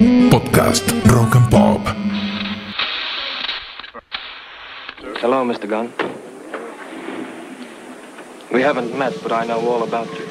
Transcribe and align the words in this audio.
Podcast 0.00 0.88
Rock 1.12 1.34
and 1.36 1.50
Pop. 1.50 1.80
Hello, 5.20 5.44
Mr. 5.44 5.68
Gunn. 5.68 5.92
We 8.50 8.62
haven't 8.62 8.96
met, 8.96 9.12
but 9.22 9.30
I 9.32 9.44
know 9.44 9.60
all 9.60 9.82
about 9.82 10.06
you. 10.06 10.24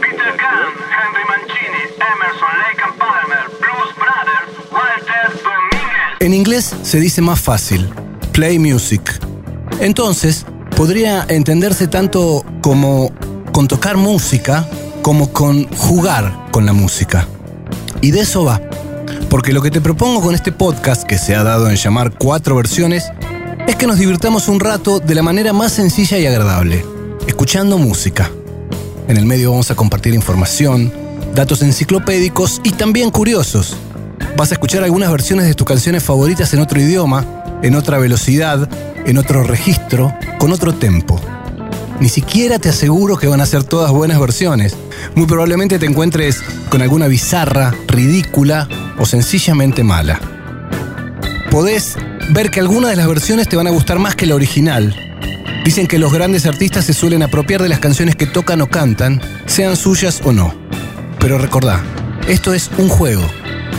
Peter 0.00 0.36
Gunn, 0.38 0.72
Henry 0.88 1.24
Mancini, 1.30 1.82
Emerson, 1.98 2.52
Lake 2.62 2.80
and 2.80 2.96
Palmer, 2.96 3.42
Blues 3.58 3.92
Brothers, 3.98 4.70
Walter 4.70 5.42
Dominguez. 5.42 6.16
En 6.20 6.32
inglés 6.32 6.76
se 6.82 7.00
dice 7.00 7.20
más 7.20 7.40
fácil, 7.40 7.90
play 8.30 8.60
music. 8.60 9.02
Entonces, 9.80 10.46
podría 10.76 11.26
entenderse 11.28 11.88
tanto 11.88 12.44
como 12.62 13.10
con 13.50 13.66
tocar 13.66 13.96
música 13.96 14.64
como 15.02 15.32
con 15.32 15.66
jugar 15.76 16.32
con 16.52 16.66
la 16.66 16.72
música. 16.72 17.26
Y 18.00 18.12
de 18.12 18.20
eso 18.20 18.44
va. 18.44 18.67
Porque 19.28 19.52
lo 19.52 19.60
que 19.60 19.70
te 19.70 19.82
propongo 19.82 20.22
con 20.22 20.34
este 20.34 20.52
podcast, 20.52 21.02
que 21.02 21.18
se 21.18 21.34
ha 21.34 21.42
dado 21.42 21.68
en 21.68 21.76
llamar 21.76 22.12
cuatro 22.16 22.56
versiones, 22.56 23.04
es 23.66 23.76
que 23.76 23.86
nos 23.86 23.98
divirtamos 23.98 24.48
un 24.48 24.58
rato 24.58 25.00
de 25.00 25.14
la 25.14 25.22
manera 25.22 25.52
más 25.52 25.72
sencilla 25.72 26.18
y 26.18 26.26
agradable, 26.26 26.84
escuchando 27.26 27.76
música. 27.76 28.30
En 29.06 29.18
el 29.18 29.26
medio 29.26 29.50
vamos 29.50 29.70
a 29.70 29.74
compartir 29.74 30.14
información, 30.14 30.90
datos 31.34 31.60
enciclopédicos 31.60 32.62
y 32.64 32.70
también 32.70 33.10
curiosos. 33.10 33.76
Vas 34.34 34.50
a 34.50 34.54
escuchar 34.54 34.82
algunas 34.82 35.10
versiones 35.10 35.46
de 35.46 35.54
tus 35.54 35.66
canciones 35.66 36.02
favoritas 36.02 36.54
en 36.54 36.60
otro 36.60 36.80
idioma, 36.80 37.26
en 37.62 37.74
otra 37.74 37.98
velocidad, 37.98 38.66
en 39.04 39.18
otro 39.18 39.42
registro, 39.42 40.14
con 40.38 40.52
otro 40.52 40.72
tempo. 40.72 41.20
Ni 42.00 42.08
siquiera 42.08 42.58
te 42.58 42.70
aseguro 42.70 43.18
que 43.18 43.26
van 43.26 43.42
a 43.42 43.46
ser 43.46 43.64
todas 43.64 43.90
buenas 43.90 44.18
versiones. 44.18 44.74
Muy 45.14 45.26
probablemente 45.26 45.78
te 45.78 45.86
encuentres 45.86 46.40
con 46.70 46.80
alguna 46.80 47.08
bizarra, 47.08 47.74
ridícula 47.88 48.68
o 48.98 49.06
sencillamente 49.06 49.84
mala. 49.84 50.20
Podés 51.50 51.96
ver 52.30 52.50
que 52.50 52.60
algunas 52.60 52.90
de 52.90 52.96
las 52.96 53.08
versiones 53.08 53.48
te 53.48 53.56
van 53.56 53.66
a 53.66 53.70
gustar 53.70 53.98
más 53.98 54.14
que 54.14 54.26
la 54.26 54.34
original. 54.34 54.94
Dicen 55.64 55.86
que 55.86 55.98
los 55.98 56.12
grandes 56.12 56.46
artistas 56.46 56.84
se 56.84 56.94
suelen 56.94 57.22
apropiar 57.22 57.62
de 57.62 57.68
las 57.68 57.78
canciones 57.78 58.16
que 58.16 58.26
tocan 58.26 58.60
o 58.60 58.68
cantan, 58.68 59.20
sean 59.46 59.76
suyas 59.76 60.20
o 60.24 60.32
no. 60.32 60.54
Pero 61.18 61.38
recordá, 61.38 61.82
esto 62.26 62.54
es 62.54 62.70
un 62.78 62.88
juego. 62.88 63.22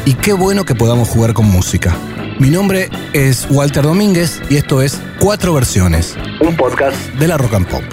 Y 0.05 0.13
qué 0.13 0.33
bueno 0.33 0.65
que 0.65 0.75
podamos 0.75 1.07
jugar 1.09 1.33
con 1.33 1.45
música. 1.45 1.95
Mi 2.39 2.49
nombre 2.49 2.89
es 3.13 3.47
Walter 3.49 3.83
Domínguez 3.83 4.41
y 4.49 4.55
esto 4.55 4.81
es 4.81 4.99
Cuatro 5.19 5.53
Versiones, 5.53 6.15
un 6.39 6.55
podcast 6.55 6.97
de 7.15 7.27
la 7.27 7.37
Rock 7.37 7.53
and 7.55 7.67
Pop. 7.67 7.83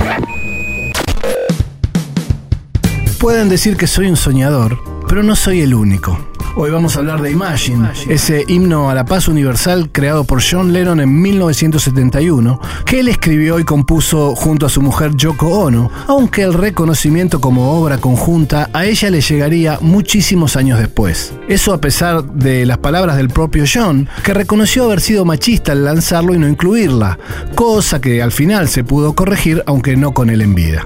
Pueden 3.19 3.49
decir 3.49 3.77
que 3.77 3.89
soy 3.89 4.07
un 4.07 4.17
soñador, 4.17 4.79
pero 5.09 5.25
no 5.25 5.35
soy 5.35 5.63
el 5.63 5.75
único. 5.75 6.36
Hoy 6.59 6.71
vamos 6.71 6.97
a 6.97 7.01
hablar 7.01 7.21
de 7.21 7.31
Imagine, 7.31 7.91
ese 8.09 8.43
himno 8.49 8.89
a 8.89 8.95
la 8.95 9.05
paz 9.05 9.29
universal 9.29 9.91
creado 9.93 10.25
por 10.25 10.43
John 10.43 10.73
Lennon 10.73 11.01
en 11.01 11.21
1971, 11.21 12.59
que 12.87 13.01
él 13.01 13.09
escribió 13.09 13.59
y 13.59 13.65
compuso 13.65 14.35
junto 14.35 14.65
a 14.65 14.71
su 14.71 14.81
mujer 14.81 15.15
Yoko 15.17 15.49
Ono, 15.49 15.91
aunque 16.07 16.45
el 16.45 16.55
reconocimiento 16.55 17.43
como 17.43 17.79
obra 17.79 17.99
conjunta 17.99 18.71
a 18.73 18.87
ella 18.87 19.11
le 19.11 19.21
llegaría 19.21 19.77
muchísimos 19.83 20.57
años 20.57 20.79
después. 20.79 21.35
Eso 21.47 21.75
a 21.75 21.81
pesar 21.83 22.25
de 22.25 22.65
las 22.65 22.79
palabras 22.79 23.19
del 23.19 23.29
propio 23.29 23.65
John, 23.71 24.09
que 24.25 24.33
reconoció 24.33 24.85
haber 24.85 25.03
sido 25.03 25.27
machista 25.27 25.73
al 25.73 25.85
lanzarlo 25.85 26.35
y 26.35 26.39
no 26.39 26.49
incluirla, 26.49 27.19
cosa 27.55 28.01
que 28.01 28.23
al 28.23 28.33
final 28.33 28.69
se 28.69 28.83
pudo 28.83 29.13
corregir 29.13 29.63
aunque 29.67 29.95
no 29.99 30.15
con 30.15 30.31
él 30.31 30.41
en 30.41 30.55
vida. 30.55 30.85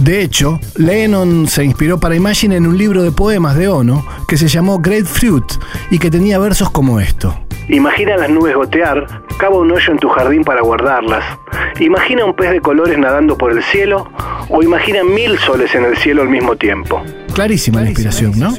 De 0.00 0.22
hecho, 0.22 0.58
Lennon 0.76 1.46
se 1.46 1.62
inspiró 1.62 2.00
para 2.00 2.16
Imagine 2.16 2.56
en 2.56 2.66
un 2.66 2.78
libro 2.78 3.02
de 3.02 3.12
poemas 3.12 3.54
de 3.56 3.68
Ono 3.68 4.02
que 4.26 4.38
se 4.38 4.48
llamó 4.48 4.78
Great 4.78 5.04
Fruit 5.04 5.44
y 5.90 5.98
que 5.98 6.10
tenía 6.10 6.38
versos 6.38 6.70
como 6.70 7.00
esto. 7.00 7.38
Imagina 7.68 8.16
las 8.16 8.30
nubes 8.30 8.54
gotear, 8.54 9.06
cava 9.38 9.58
un 9.58 9.70
hoyo 9.70 9.92
en 9.92 9.98
tu 9.98 10.08
jardín 10.08 10.42
para 10.42 10.62
guardarlas. 10.62 11.22
Imagina 11.80 12.24
un 12.24 12.34
pez 12.34 12.50
de 12.50 12.60
colores 12.60 12.98
nadando 12.98 13.36
por 13.36 13.52
el 13.52 13.62
cielo 13.62 14.10
o 14.48 14.62
imagina 14.62 15.04
mil 15.04 15.38
soles 15.38 15.74
en 15.74 15.84
el 15.84 15.96
cielo 15.98 16.22
al 16.22 16.30
mismo 16.30 16.56
tiempo. 16.56 17.02
Clarísima 17.32 17.80
la 17.80 17.88
inspiración, 17.88 18.38
¿no? 18.38 18.54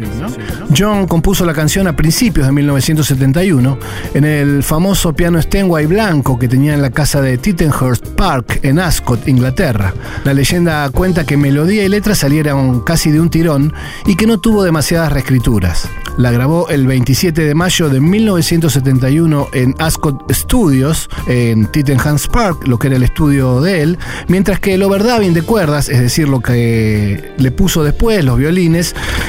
John 0.75 1.07
compuso 1.07 1.45
la 1.45 1.53
canción 1.53 1.87
a 1.87 1.95
principios 1.95 2.45
de 2.45 2.51
1971 2.53 3.77
en 4.13 4.23
el 4.23 4.63
famoso 4.63 5.13
piano 5.13 5.41
Steinway 5.41 5.85
blanco 5.85 6.39
que 6.39 6.47
tenía 6.47 6.73
en 6.73 6.81
la 6.81 6.89
casa 6.89 7.21
de 7.21 7.37
Tittenhurst 7.37 8.07
Park 8.09 8.59
en 8.63 8.79
Ascot, 8.79 9.27
Inglaterra. 9.27 9.93
La 10.23 10.33
leyenda 10.33 10.89
cuenta 10.89 11.25
que 11.25 11.37
melodía 11.37 11.83
y 11.83 11.89
letra 11.89 12.15
salieron 12.15 12.81
casi 12.81 13.11
de 13.11 13.19
un 13.19 13.29
tirón 13.29 13.73
y 14.05 14.15
que 14.15 14.27
no 14.27 14.39
tuvo 14.39 14.63
demasiadas 14.63 15.11
reescrituras. 15.11 15.89
La 16.17 16.31
grabó 16.31 16.69
el 16.69 16.87
27 16.87 17.45
de 17.45 17.55
mayo 17.55 17.89
de 17.89 18.01
1971 18.01 19.47
en 19.53 19.75
Ascot 19.79 20.31
Studios, 20.31 21.09
en 21.27 21.65
Tittenhurst 21.67 22.27
Park, 22.27 22.67
lo 22.67 22.77
que 22.77 22.87
era 22.87 22.97
el 22.97 23.03
estudio 23.03 23.61
de 23.61 23.81
él, 23.81 23.97
mientras 24.27 24.59
que 24.59 24.73
el 24.73 24.83
overdubbing 24.83 25.33
de 25.33 25.41
cuerdas, 25.41 25.89
es 25.89 25.99
decir, 25.99 26.27
lo 26.27 26.41
que 26.41 27.33
le 27.37 27.51
puso 27.51 27.83
después, 27.83 28.23
los 28.25 28.37
violines, 28.37 28.60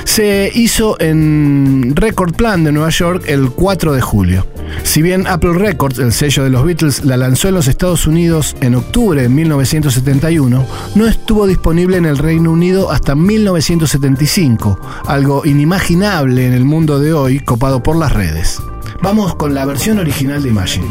se 0.04 0.50
hizo 0.54 1.00
en 1.00 1.94
Record 1.96 2.34
Plan 2.34 2.64
de 2.64 2.72
Nueva 2.72 2.90
York 2.90 3.24
el 3.26 3.50
4 3.50 3.94
de 3.94 4.00
julio. 4.00 4.46
Si 4.82 5.00
bien 5.00 5.26
Apple 5.26 5.54
Records, 5.54 5.98
el 5.98 6.12
sello 6.12 6.44
de 6.44 6.50
los 6.50 6.64
Beatles, 6.64 7.04
la 7.04 7.16
lanzó 7.16 7.48
en 7.48 7.54
los 7.54 7.68
Estados 7.68 8.06
Unidos 8.06 8.56
en 8.60 8.74
octubre 8.74 9.22
de 9.22 9.28
1971, 9.28 10.66
no 10.94 11.06
estuvo 11.06 11.46
disponible 11.46 11.96
en 11.96 12.06
el 12.06 12.18
Reino 12.18 12.52
Unido 12.52 12.90
hasta 12.90 13.14
1975, 13.14 14.78
algo 15.06 15.44
inimaginable 15.44 16.46
en 16.46 16.52
el 16.52 16.64
mundo 16.64 16.98
de 16.98 17.12
hoy 17.12 17.40
copado 17.40 17.82
por 17.82 17.96
las 17.96 18.12
redes. 18.12 18.60
Vamos 19.02 19.34
con 19.34 19.54
la 19.54 19.64
versión 19.64 19.98
original 19.98 20.42
de 20.42 20.50
Imagine. 20.50 20.86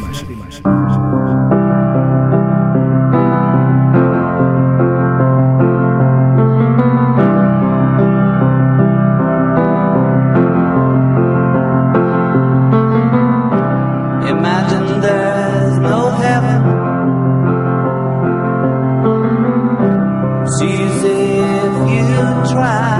Try. 22.52 22.91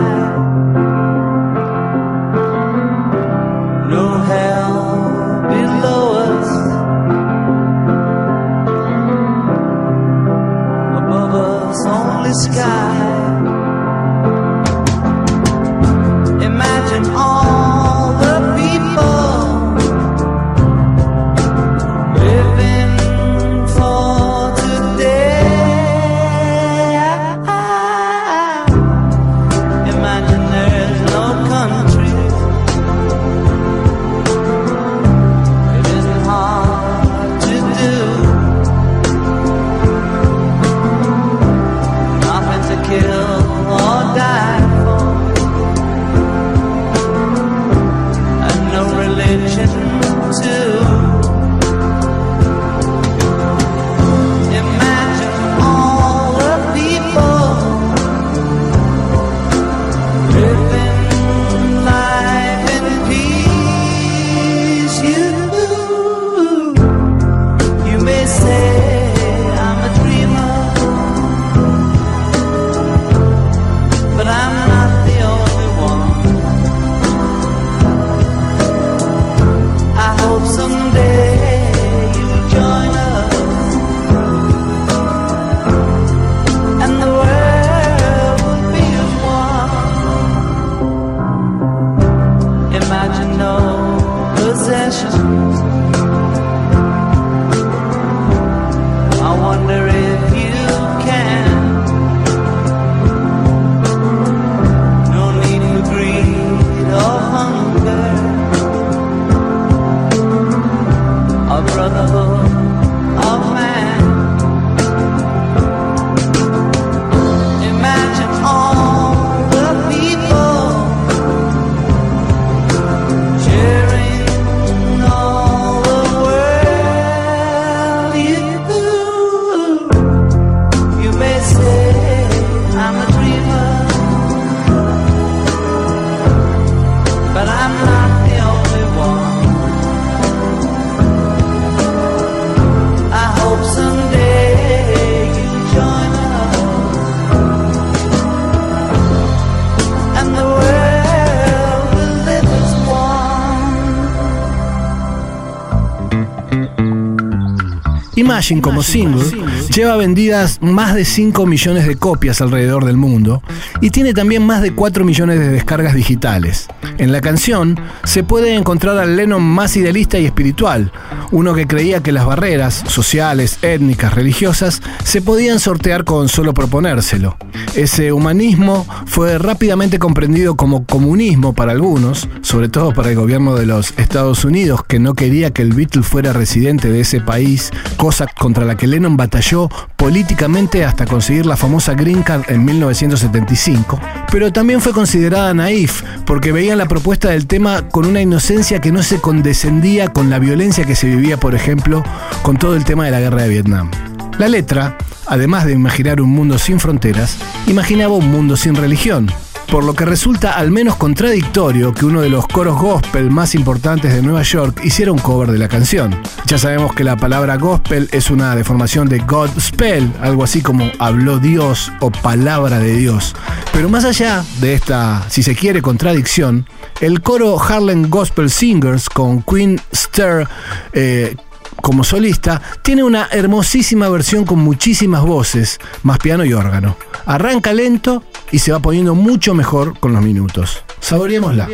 Imagine 158.42 158.62
como 158.62 158.82
single 158.82 159.41
lleva 159.72 159.96
vendidas 159.96 160.60
más 160.62 160.96
de 160.96 161.06
5 161.06 161.46
millones 161.46 161.88
de 161.88 161.96
copias 161.96 162.42
alrededor 162.42 162.84
del 162.84 162.98
mundo 162.98 163.42
y 163.80 163.90
tiene 163.90 164.14
también 164.14 164.46
más 164.46 164.62
de 164.62 164.74
4 164.74 165.06
millones 165.06 165.40
de 165.40 165.48
descargas 165.48 165.96
digitales. 165.96 166.68
En 166.98 167.12
la 167.12 167.22
canción 167.22 167.80
se 168.04 168.24
puede 168.24 168.56
encontrar 168.56 168.98
al 168.98 169.16
Lennon 169.16 169.42
más 169.42 169.78
idealista 169.78 170.20
y 170.20 170.26
espiritual, 170.26 170.92
uno 171.32 171.54
que 171.54 171.68
creía 171.68 172.04
que 172.04 172.12
las 172.12 172.26
barreras 172.26 172.84
sociales, 172.88 173.60
étnicas, 173.62 174.14
religiosas 174.14 174.82
se 175.06 175.22
podían 175.22 175.60
sortear 175.60 176.04
con 176.04 176.28
solo 176.28 176.54
proponérselo. 176.54 177.38
Ese 177.74 178.12
humanismo 178.12 178.86
fue 179.06 179.38
rápidamente 179.38 180.00
comprendido 180.00 180.56
como 180.56 180.86
comunismo 180.86 181.54
para 181.54 181.72
algunos, 181.72 182.28
sobre 182.42 182.68
todo 182.68 182.94
para 182.94 183.10
el 183.10 183.16
gobierno 183.16 183.56
de 183.56 183.66
los 183.66 183.94
Estados 183.98 184.44
Unidos, 184.44 184.84
que 184.86 185.00
no 185.00 185.14
quería 185.14 185.52
que 185.52 185.62
el 185.62 185.74
Beatle 185.74 186.04
fuera 186.04 186.34
residente 186.34 186.90
de 186.90 187.02
ese 187.02 187.22
país, 187.22 187.72
cosa 187.96 188.28
contra 188.28 188.66
la 188.66 188.76
que 188.76 188.88
Lennon 188.88 189.16
batalló 189.16 189.61
políticamente 189.96 190.86
hasta 190.86 191.06
conseguir 191.06 191.46
la 191.46 191.58
famosa 191.58 191.94
Green 191.94 192.24
Card 192.24 192.44
en 192.50 192.64
1975, 192.66 194.00
pero 194.32 194.52
también 194.52 194.82
fue 194.82 194.94
considerada 194.94 195.54
naif 195.54 196.04
porque 196.26 196.52
veían 196.52 196.78
la 196.78 196.86
propuesta 196.86 197.30
del 197.30 197.48
tema 197.48 197.90
con 197.90 198.06
una 198.06 198.22
inocencia 198.22 198.80
que 198.80 198.92
no 198.92 199.04
se 199.04 199.20
condescendía 199.20 200.08
con 200.10 200.30
la 200.30 200.40
violencia 200.40 200.86
que 200.86 200.96
se 200.96 201.08
vivía, 201.08 201.38
por 201.38 201.56
ejemplo, 201.56 202.04
con 202.44 202.58
todo 202.58 202.76
el 202.76 202.84
tema 202.84 203.06
de 203.06 203.12
la 203.12 203.20
guerra 203.20 203.44
de 203.44 203.50
Vietnam. 203.50 203.92
La 204.38 204.48
letra, 204.48 204.98
además 205.28 205.66
de 205.66 205.74
imaginar 205.74 206.22
un 206.22 206.30
mundo 206.30 206.58
sin 206.58 206.80
fronteras, 206.80 207.38
imaginaba 207.68 208.16
un 208.16 208.32
mundo 208.32 208.58
sin 208.58 208.76
religión, 208.76 209.32
por 209.72 209.86
lo 209.86 209.94
que 209.94 210.04
resulta 210.04 210.52
al 210.58 210.70
menos 210.70 210.98
contradictorio 210.98 211.94
que 211.94 212.06
uno 212.06 212.20
de 212.20 212.30
los 212.30 212.46
coros 212.46 212.78
gospel 212.78 213.32
más 213.32 213.56
importantes 213.56 214.14
de 214.14 214.22
Nueva 214.22 214.44
York 214.44 214.82
hiciera 214.84 215.14
un 215.14 215.18
cover 215.18 215.50
de 215.50 215.58
la 215.58 215.70
canción. 215.70 216.14
Ya 216.46 216.58
sabemos 216.58 216.94
que 216.94 217.06
la 217.06 217.16
palabra 217.16 217.56
gospel 217.56 218.10
es 218.12 218.30
una 218.30 218.54
deformación 218.54 219.08
de 219.08 219.20
God 219.20 219.50
Spell, 219.58 220.12
algo 220.20 220.44
así 220.44 220.62
como 220.62 220.92
habló 221.00 221.40
Dios 221.40 221.90
o 222.02 222.12
palabra 222.12 222.80
de 222.80 222.98
Dios. 222.98 223.34
Pero 223.72 223.88
más 223.88 224.04
allá 224.04 224.44
de 224.60 224.74
esta, 224.74 225.26
si 225.30 225.42
se 225.42 225.56
quiere, 225.56 225.82
contradicción, 225.82 226.68
el 227.00 227.22
coro 227.22 227.58
Harlem 227.58 228.10
Gospel 228.10 228.50
Singers 228.50 229.08
con 229.08 229.42
Queen 229.42 229.80
Stir 229.96 230.50
eh, 230.92 231.38
como 231.82 232.04
solista, 232.04 232.62
tiene 232.82 233.04
una 233.04 233.28
hermosísima 233.32 234.10
versión 234.10 234.46
con 234.46 234.60
muchísimas 234.60 235.24
voces, 235.24 235.80
más 236.04 236.20
piano 236.20 236.46
y 236.46 236.54
órgano. 236.54 236.98
Arranca 237.26 237.74
lento 237.74 238.24
y 238.52 238.60
se 238.60 238.72
va 238.72 238.80
poniendo 238.80 239.16
mucho 239.16 239.54
mejor 239.54 240.00
con 240.00 240.14
los 240.14 240.22
minutos. 240.22 240.84
Saboreémosla. 241.00 241.68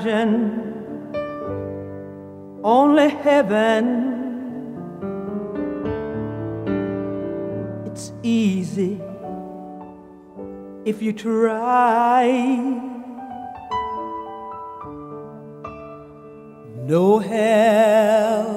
Imagine 0.00 0.40
only 2.64 3.10
heaven. 3.10 3.84
It's 7.84 8.12
easy 8.22 8.98
if 10.86 11.02
you 11.02 11.12
try. 11.12 12.26
No 16.86 17.18
hell 17.18 18.48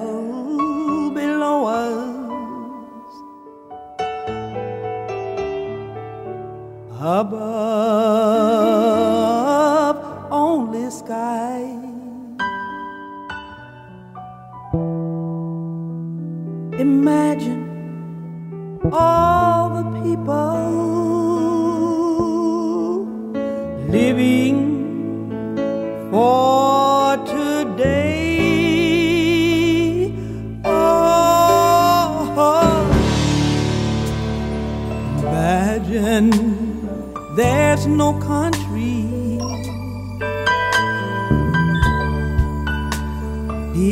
below 1.11 1.65
us. 1.65 2.23
Above 7.01 8.32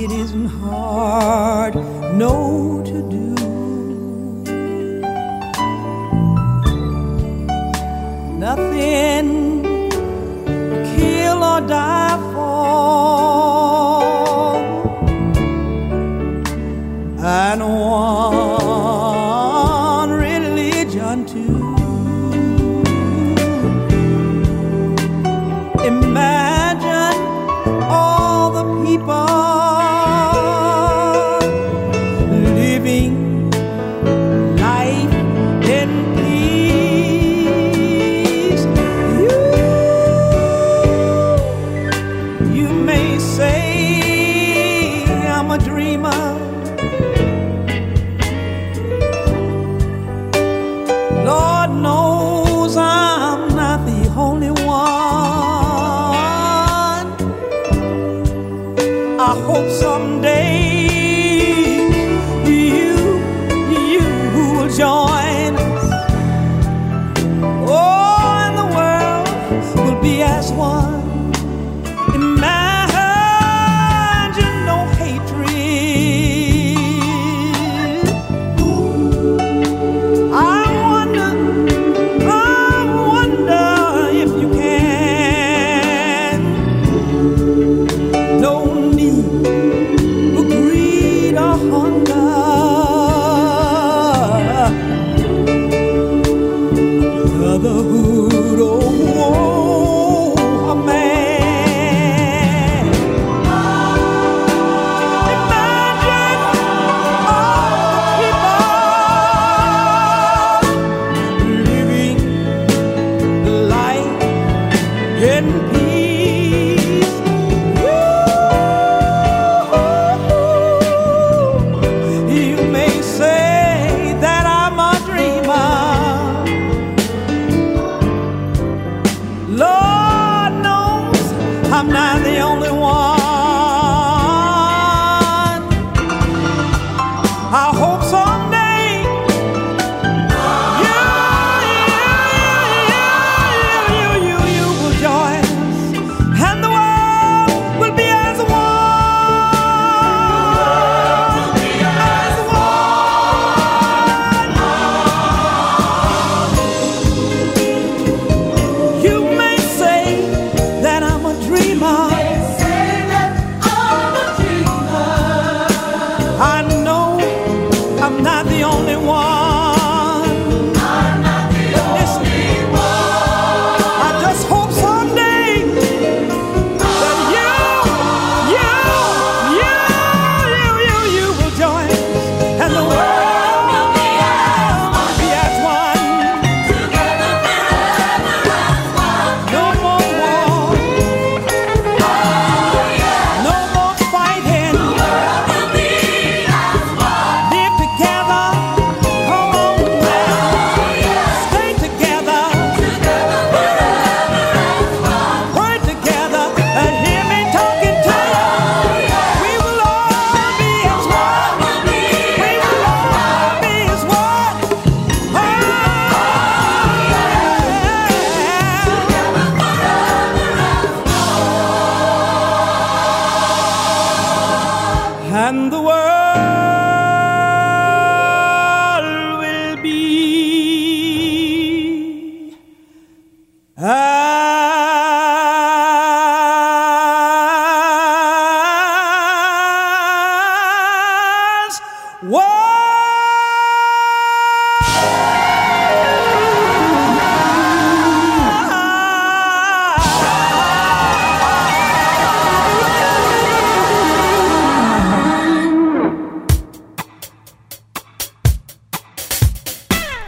It 0.04 0.12
isn't 0.12 0.48
hard, 0.48 1.76
no, 2.18 2.82
to 2.84 2.98
do. 3.16 3.36
Nothing 8.40 9.54
kill 10.96 11.44
or 11.44 11.62
die 11.62 12.31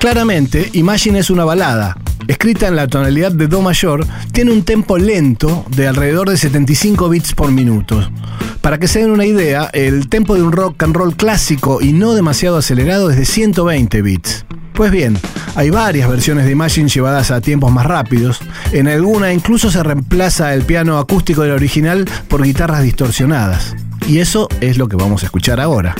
Claramente, 0.03 0.69
Imagine 0.74 1.19
es 1.19 1.29
una 1.29 1.45
balada. 1.45 1.95
Escrita 2.27 2.67
en 2.67 2.75
la 2.75 2.89
tonalidad 2.89 3.31
de 3.31 3.48
Do 3.48 3.62
mayor, 3.62 4.05
tiene 4.33 4.51
un 4.51 4.63
tempo 4.63 4.98
lento 4.98 5.63
de 5.77 5.88
alrededor 5.88 6.29
de 6.29 6.36
75 6.36 7.07
bits 7.07 7.33
por 7.33 7.50
minuto. 7.51 8.12
Para 8.60 8.79
que 8.79 8.89
se 8.89 9.00
den 9.00 9.12
una 9.12 9.25
idea, 9.25 9.69
el 9.72 10.10
tempo 10.10 10.36
de 10.36 10.41
un 10.41 10.51
rock 10.51 10.83
and 10.83 10.93
roll 10.93 11.15
clásico 11.15 11.79
y 11.81 11.93
no 11.93 12.15
demasiado 12.15 12.57
acelerado 12.57 13.12
es 13.12 13.15
de 13.15 13.24
120 13.24 14.01
bits. 14.01 14.45
Pues 14.74 14.91
bien, 14.91 15.17
hay 15.55 15.69
varias 15.69 16.10
versiones 16.10 16.43
de 16.43 16.51
Imagine 16.51 16.89
llevadas 16.89 17.31
a 17.31 17.39
tiempos 17.39 17.72
más 17.72 17.86
rápidos. 17.86 18.41
En 18.74 18.89
alguna 18.89 19.31
incluso 19.31 19.72
se 19.72 19.83
reemplaza 19.83 20.53
el 20.53 20.63
piano 20.63 20.98
acústico 20.98 21.43
del 21.43 21.53
original 21.53 22.03
por 22.27 22.43
guitarras 22.43 22.83
distorsionadas. 22.83 23.74
Y 24.05 24.19
eso 24.19 24.50
es 24.60 24.77
lo 24.77 24.89
que 24.89 24.98
vamos 24.98 25.24
a 25.24 25.27
escuchar 25.27 25.62
ahora. 25.62 25.95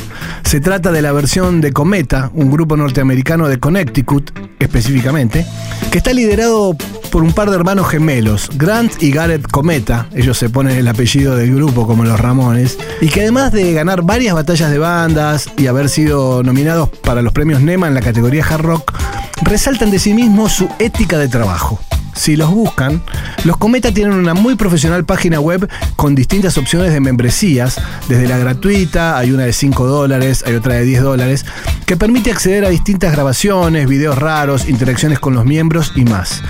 Se 0.53 0.62
trata 0.62 0.91
de 0.91 1.01
la 1.01 1.12
versión 1.12 1.62
de 1.62 1.74
Cometa, 1.74 2.29
un 2.36 2.51
grupo 2.51 2.77
norteamericano 2.77 3.48
de 3.48 3.60
Connecticut 3.60 4.29
específicamente, 4.60 5.48
que 5.89 5.98
está 5.98 6.13
liderado 6.13 6.77
por 7.12 7.24
un 7.24 7.33
par 7.33 7.50
de 7.50 7.55
hermanos 7.55 7.88
gemelos, 7.88 8.51
Grant 8.53 9.01
y 9.01 9.10
Garrett 9.10 9.50
Cometa, 9.50 10.10
ellos 10.13 10.38
se 10.38 10.51
ponen 10.51 10.77
el 10.77 10.88
apellido 10.88 11.36
del 11.36 11.55
grupo 11.55 11.88
como 11.88 12.03
los 12.03 12.19
Ramones, 12.19 12.77
y 13.01 13.07
que 13.07 13.22
además 13.22 13.51
de 13.51 13.74
ganar 13.74 14.03
varias 14.03 14.36
batallas 14.36 14.69
de 14.69 14.77
bandas 14.77 15.50
y 15.57 15.65
haber 15.65 15.89
sido 15.89 16.43
nominados 16.43 16.89
para 16.89 17.24
los 17.24 17.33
premios 17.33 17.60
NEMA 17.60 17.88
en 17.88 17.95
la 17.95 18.01
categoría 18.01 18.45
hard 18.45 18.62
rock, 18.62 18.93
resaltan 19.41 19.89
de 19.89 19.98
sí 19.98 20.13
mismos 20.13 20.51
su 20.51 20.69
ética 20.77 21.17
de 21.17 21.29
trabajo. 21.29 21.79
Si 22.13 22.36
los 22.36 22.51
buscan, 22.51 23.01
los 23.43 23.58
Cometa 23.58 23.91
tienen 23.91 24.13
una 24.13 24.34
muy 24.34 24.55
profesional 24.55 25.05
página 25.05 25.39
web 25.39 25.70
con 25.96 26.15
distintas 26.15 26.58
opciones 26.58 26.93
de 26.93 27.00
membresías, 27.00 27.82
desde 28.08 28.27
la 28.27 28.38
gratuita, 28.38 29.17
hay 29.17 29.32
una 29.32 29.43
de 29.43 29.53
5 29.53 29.86
dólares, 29.86 30.43
hay 30.46 30.55
otra 30.55 30.75
de 30.75 30.86
10 30.86 31.01
dólares, 31.01 31.46
que 31.86 31.98
permite 31.98 32.32
acceder 32.32 32.65
a 32.65 32.70
distintas 32.70 33.12
grabaciones, 33.12 33.88
videos 33.88 34.17
raros, 34.17 34.70
interacciones 34.70 35.20
con 35.20 35.34
los 35.34 35.46
miembros 35.46 35.93
y 35.96 36.03
más. 36.03 36.41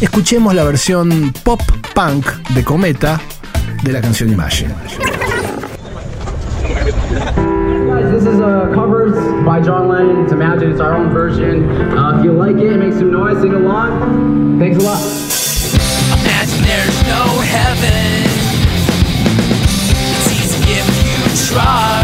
Escuchemos 0.00 0.54
la 0.54 0.64
versión 0.64 1.32
pop 1.44 1.60
punk 1.94 2.26
de 2.50 2.64
Cometa 2.64 3.20
de 3.82 3.92
la 3.92 4.00
canción 4.00 4.32
Imagine. 4.32 4.74
This 8.12 8.26
is 8.26 8.40
uh, 8.42 8.70
covers 8.74 9.14
by 9.42 9.62
John 9.62 9.88
Lennon. 9.88 10.24
It's 10.24 10.32
Imagine. 10.32 10.70
It's 10.70 10.82
our 10.82 10.92
own 10.92 11.08
version. 11.08 11.66
Uh, 11.96 12.18
if 12.18 12.24
you 12.26 12.32
like 12.32 12.56
it, 12.56 12.76
make 12.76 12.92
some 12.92 13.10
noise, 13.10 13.40
sing 13.40 13.54
along. 13.54 14.58
Thanks 14.58 14.76
a 14.76 14.86
lot. 14.86 15.00
Imagine 16.20 16.62
there's 16.62 17.02
no 17.04 17.40
heaven. 17.40 18.28
It's 20.12 20.30
easy 20.30 20.72
if 20.72 20.86
you 21.06 21.54
try. 21.54 22.01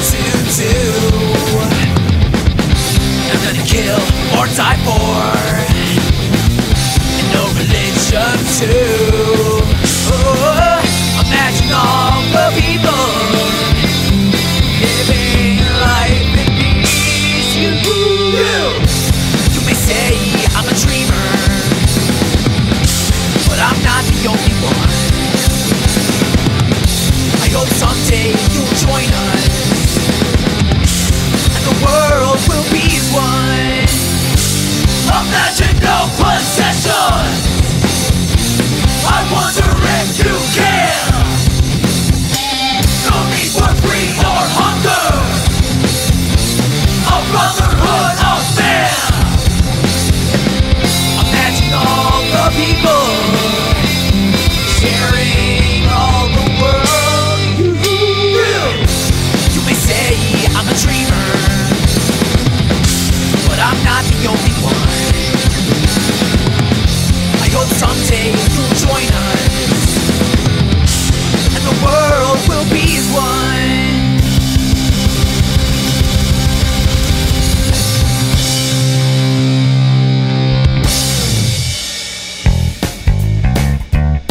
to 0.00 0.20
do 0.56 0.70
I'm 3.30 3.40
gonna 3.44 3.64
kill 3.66 4.00
or 4.38 4.46
die 4.56 4.78
for. 4.84 5.22
And 7.18 7.28
no 7.34 7.44
religion 7.60 8.36
too. 8.58 9.29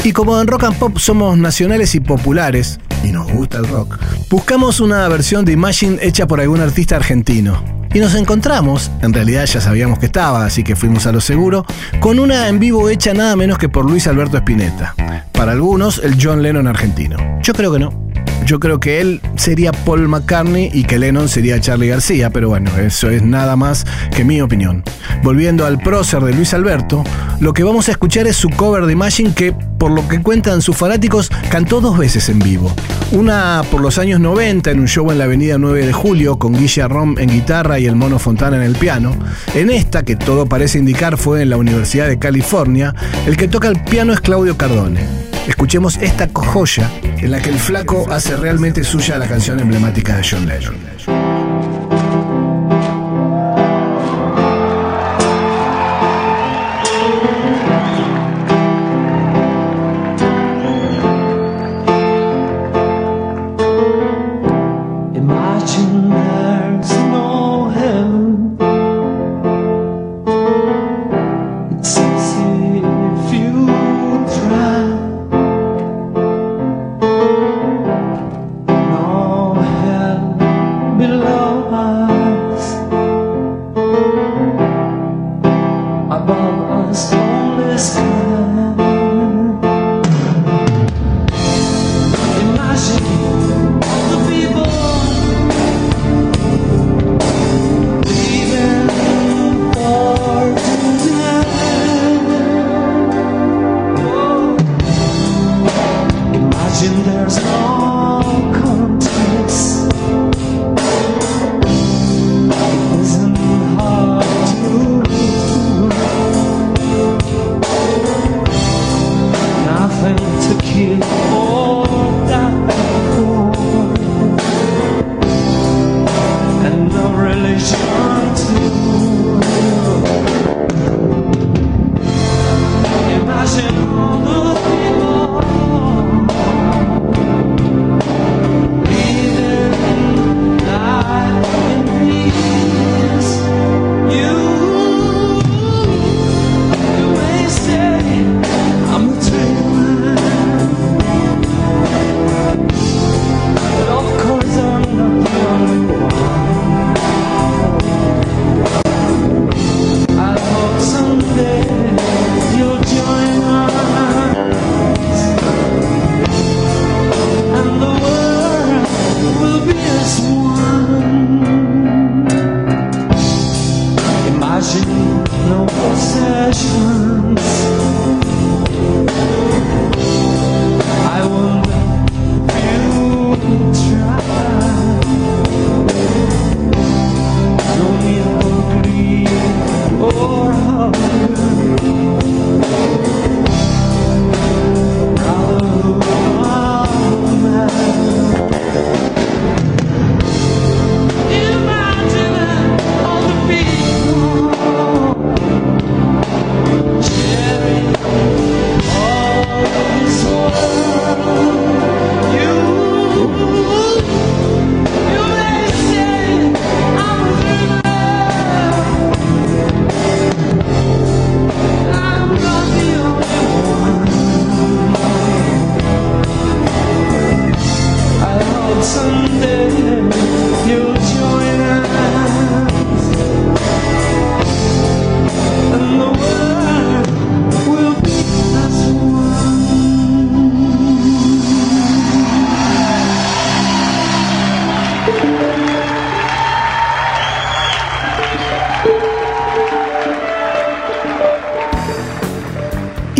Y 0.03 0.13
como 0.13 0.39
en 0.39 0.47
Rock 0.47 0.63
and 0.63 0.77
Pop 0.77 0.97
somos 0.97 1.37
nacionales 1.37 1.93
y 1.93 1.99
populares, 1.99 2.79
y 3.03 3.11
nos 3.11 3.29
gusta 3.31 3.57
el 3.57 3.67
rock, 3.67 3.97
buscamos 4.29 4.79
una 4.79 5.07
versión 5.09 5.43
de 5.43 5.51
Imagine 5.51 5.97
hecha 6.01 6.25
por 6.25 6.39
algún 6.39 6.61
artista 6.61 6.95
argentino. 6.95 7.61
Y 7.93 7.99
nos 7.99 8.15
encontramos, 8.15 8.91
en 9.01 9.13
realidad 9.13 9.45
ya 9.45 9.59
sabíamos 9.59 9.99
que 9.99 10.05
estaba, 10.05 10.45
así 10.45 10.63
que 10.63 10.75
fuimos 10.75 11.05
a 11.05 11.11
lo 11.11 11.19
seguro, 11.19 11.65
con 11.99 12.19
una 12.19 12.47
en 12.47 12.59
vivo 12.59 12.87
hecha 12.87 13.13
nada 13.13 13.35
menos 13.35 13.57
que 13.57 13.67
por 13.67 13.83
Luis 13.83 14.07
Alberto 14.07 14.37
Spinetta. 14.37 14.95
Para 15.33 15.51
algunos, 15.51 15.99
el 16.03 16.15
John 16.21 16.43
Lennon 16.43 16.67
argentino. 16.67 17.17
Yo 17.41 17.53
creo 17.53 17.73
que 17.73 17.79
no. 17.79 18.08
Yo 18.49 18.59
creo 18.59 18.79
que 18.79 18.99
él 18.99 19.21
sería 19.35 19.71
Paul 19.71 20.07
McCartney 20.07 20.71
y 20.73 20.83
que 20.83 20.97
Lennon 20.97 21.29
sería 21.29 21.61
Charlie 21.61 21.89
García, 21.89 22.31
pero 22.31 22.49
bueno, 22.49 22.75
eso 22.79 23.07
es 23.11 23.21
nada 23.21 23.55
más 23.55 23.85
que 24.15 24.25
mi 24.25 24.41
opinión. 24.41 24.83
Volviendo 25.21 25.67
al 25.67 25.77
prócer 25.77 26.23
de 26.23 26.33
Luis 26.33 26.55
Alberto, 26.55 27.03
lo 27.39 27.53
que 27.53 27.61
vamos 27.61 27.89
a 27.89 27.91
escuchar 27.91 28.25
es 28.25 28.37
su 28.37 28.49
cover 28.49 28.87
de 28.87 28.93
Imagine 28.93 29.35
que, 29.35 29.51
por 29.51 29.91
lo 29.91 30.07
que 30.07 30.23
cuentan 30.23 30.63
sus 30.63 30.75
fanáticos, 30.75 31.29
cantó 31.51 31.79
dos 31.79 31.99
veces 31.99 32.27
en 32.29 32.39
vivo. 32.39 32.73
Una 33.11 33.61
por 33.69 33.81
los 33.81 33.99
años 33.99 34.19
90 34.19 34.71
en 34.71 34.79
un 34.79 34.87
show 34.87 35.11
en 35.11 35.19
la 35.19 35.25
avenida 35.25 35.59
9 35.59 35.85
de 35.85 35.93
Julio 35.93 36.39
con 36.39 36.53
Guilla 36.53 36.87
Rom 36.87 37.19
en 37.19 37.29
guitarra 37.29 37.77
y 37.77 37.85
el 37.85 37.95
Mono 37.95 38.17
Fontana 38.17 38.57
en 38.57 38.63
el 38.63 38.75
piano. 38.75 39.15
En 39.53 39.69
esta, 39.69 40.01
que 40.01 40.15
todo 40.15 40.47
parece 40.47 40.79
indicar 40.79 41.19
fue 41.19 41.43
en 41.43 41.51
la 41.51 41.57
Universidad 41.57 42.07
de 42.07 42.17
California, 42.17 42.95
el 43.27 43.37
que 43.37 43.47
toca 43.47 43.67
el 43.67 43.79
piano 43.83 44.11
es 44.11 44.21
Claudio 44.21 44.57
Cardone. 44.57 45.28
Escuchemos 45.47 45.97
esta 45.97 46.29
joya 46.33 46.89
en 47.03 47.31
la 47.31 47.41
que 47.41 47.49
el 47.49 47.59
flaco 47.59 48.07
hace 48.11 48.35
realmente 48.35 48.83
suya 48.83 49.17
la 49.17 49.27
canción 49.27 49.59
emblemática 49.59 50.17
de 50.17 50.23
John 50.29 50.45
Lennon. 50.45 51.28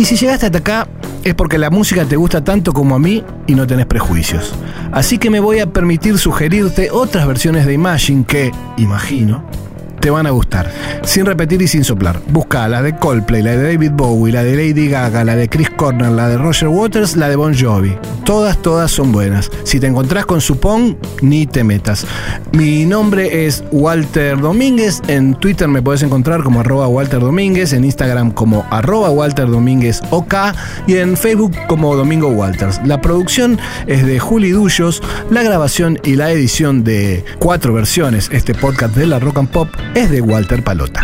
Y 0.00 0.06
si 0.06 0.16
llegaste 0.16 0.46
hasta 0.46 0.56
acá 0.56 0.88
es 1.22 1.34
porque 1.34 1.58
la 1.58 1.68
música 1.68 2.06
te 2.06 2.16
gusta 2.16 2.42
tanto 2.42 2.72
como 2.72 2.94
a 2.94 2.98
mí 2.98 3.22
y 3.46 3.54
no 3.54 3.66
tenés 3.66 3.84
prejuicios. 3.84 4.54
Así 4.92 5.18
que 5.18 5.28
me 5.28 5.40
voy 5.40 5.58
a 5.58 5.70
permitir 5.70 6.16
sugerirte 6.16 6.90
otras 6.90 7.26
versiones 7.26 7.66
de 7.66 7.74
Imagine 7.74 8.24
que, 8.24 8.50
imagino, 8.78 9.44
te 10.00 10.10
van 10.10 10.26
a 10.26 10.30
gustar. 10.30 10.70
Sin 11.04 11.26
repetir 11.26 11.62
y 11.62 11.68
sin 11.68 11.84
soplar. 11.84 12.20
Busca 12.28 12.66
la 12.68 12.82
de 12.82 12.96
Coldplay, 12.96 13.42
la 13.42 13.52
de 13.52 13.72
David 13.72 13.92
Bowie, 13.92 14.32
la 14.32 14.42
de 14.42 14.56
Lady 14.56 14.88
Gaga, 14.88 15.24
la 15.24 15.36
de 15.36 15.48
Chris 15.48 15.70
Cornell, 15.70 16.16
la 16.16 16.28
de 16.28 16.38
Roger 16.38 16.68
Waters, 16.68 17.16
la 17.16 17.28
de 17.28 17.36
Bon 17.36 17.54
Jovi. 17.56 17.96
Todas, 18.24 18.60
todas 18.62 18.90
son 18.90 19.12
buenas. 19.12 19.50
Si 19.64 19.80
te 19.80 19.86
encontrás 19.86 20.26
con 20.26 20.40
Supón, 20.40 20.98
ni 21.20 21.46
te 21.46 21.64
metas. 21.64 22.06
Mi 22.52 22.84
nombre 22.84 23.46
es 23.46 23.64
Walter 23.70 24.38
Domínguez. 24.38 25.02
En 25.08 25.34
Twitter 25.34 25.68
me 25.68 25.82
puedes 25.82 26.02
encontrar 26.02 26.42
como 26.42 26.60
arroba 26.60 26.88
Walter 26.88 27.20
Domínguez, 27.20 27.72
en 27.72 27.84
Instagram 27.84 28.30
como 28.30 28.64
arroba 28.70 29.10
Walter 29.10 29.48
Domínguez 29.48 30.00
OK 30.10 30.34
y 30.86 30.96
en 30.96 31.16
Facebook 31.16 31.52
como 31.66 31.94
Domingo 31.96 32.28
Walters. 32.28 32.80
La 32.84 33.00
producción 33.00 33.58
es 33.86 34.06
de 34.06 34.18
Juli 34.18 34.50
Dullos, 34.50 35.02
la 35.30 35.42
grabación 35.42 35.98
y 36.04 36.16
la 36.16 36.30
edición 36.30 36.84
de 36.84 37.24
cuatro 37.38 37.72
versiones, 37.72 38.28
este 38.32 38.54
podcast 38.54 38.94
de 38.94 39.06
la 39.06 39.18
Rock 39.18 39.38
and 39.38 39.48
Pop, 39.50 39.68
es 39.94 40.10
de 40.10 40.20
Walter 40.20 40.62
Palota. 40.62 41.02